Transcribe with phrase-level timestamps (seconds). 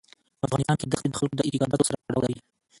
[0.39, 2.37] په افغانستان کې دښتې د خلکو د اعتقاداتو سره تړاو لري.